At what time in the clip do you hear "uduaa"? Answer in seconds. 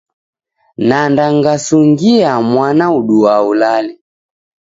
2.97-3.41